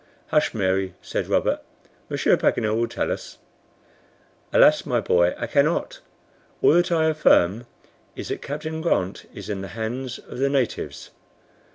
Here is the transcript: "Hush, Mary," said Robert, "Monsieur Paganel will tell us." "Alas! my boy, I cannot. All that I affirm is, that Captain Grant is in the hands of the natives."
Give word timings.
"Hush, 0.29 0.51
Mary," 0.55 0.95
said 0.99 1.27
Robert, 1.27 1.61
"Monsieur 2.09 2.35
Paganel 2.35 2.75
will 2.75 2.87
tell 2.87 3.11
us." 3.11 3.37
"Alas! 4.51 4.83
my 4.83 4.99
boy, 4.99 5.35
I 5.37 5.45
cannot. 5.45 5.99
All 6.63 6.73
that 6.73 6.91
I 6.91 7.05
affirm 7.05 7.67
is, 8.15 8.29
that 8.29 8.41
Captain 8.41 8.81
Grant 8.81 9.27
is 9.31 9.47
in 9.47 9.61
the 9.61 9.67
hands 9.77 10.17
of 10.17 10.39
the 10.39 10.49
natives." 10.49 11.11